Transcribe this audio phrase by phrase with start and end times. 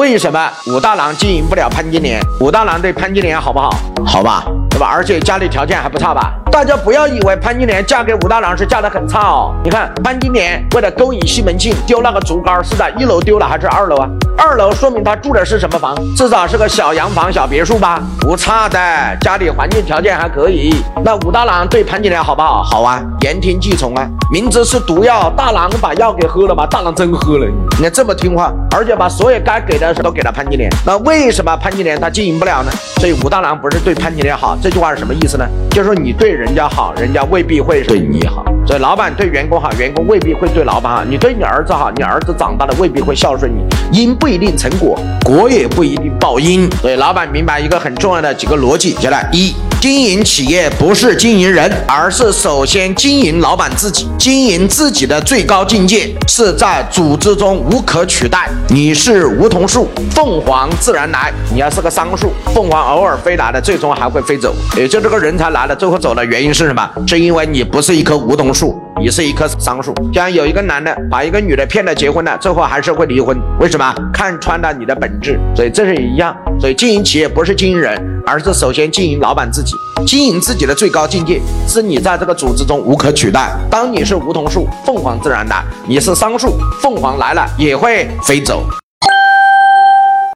[0.00, 2.18] 为什么武大郎经营不了潘金莲？
[2.40, 3.68] 武大郎对潘金莲好不好？
[4.06, 4.88] 好吧，对吧？
[4.90, 6.32] 而且家里条件还不差吧？
[6.50, 9.54] 大家不要以为潘金莲嫁给武大郎是嫁得很差哦。
[9.62, 14.08] 你看潘金莲为了勾引西门庆丢那个竹竿是在一楼丢了还是二楼啊？
[14.36, 15.94] 二楼说明他住的是什么房？
[16.16, 18.02] 至少是个小洋房、小别墅吧？
[18.20, 18.78] 不差的，
[19.20, 20.74] 家里环境条件还可以。
[21.04, 22.62] 那武大郎对潘金莲好不好？
[22.62, 24.06] 好啊，言听计从啊。
[24.32, 26.66] 明知是毒药，大郎把药给喝了吧？
[26.66, 27.46] 大郎真喝了，
[27.78, 30.70] 你看这么听话，而且把所有该给的都给了潘金莲。
[30.84, 32.70] 那为什么潘金莲她经营不了呢？
[32.98, 35.46] 所以武大郎不是对潘金莲好，这句话是什么意思呢？
[35.70, 38.42] 就是说你对人家好，人家未必会对你好。
[38.66, 41.04] 所以老板对员工好，员工未必会对老板好。
[41.04, 43.62] 你对你儿子好，你儿子长大了未必会孝顺你。
[43.92, 46.66] 因不一定成果，果也不一定报因。
[46.80, 49.54] 所以老板明白一个很重要的几个逻辑，下来一。
[49.80, 54.06] 经营企业不是经营人，而是首先经营老板自己。
[54.18, 58.50] 经营自己的最高境界是在组织中无可取代。
[58.68, 64.54] 你是梧桐树，凤凰自然来；你要是个桑树，凤凰偶尔飞来的，最终还会飞走。
[64.76, 66.86] 也就这个人才来了，最后走的原因是什么？
[67.06, 69.94] 是因为你不是一棵梧桐树，你是一棵桑树。
[70.12, 73.94] 像有一个男的把一个女的骗了结婚了，最后还是会离婚，为什么？
[74.12, 75.40] 看穿了你的本质。
[75.56, 76.36] 所以这是一样。
[76.60, 79.74] 所以经营企业不是经营人，而是首先经营老板自己。
[80.06, 83.50] 经营自己的最高境界，是你在这个组织中无可取代。
[83.70, 88.62] 当你是梧桐树，凤凰自然来；你是桑树，凤凰来了也会飞走。